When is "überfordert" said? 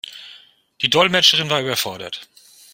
1.61-2.27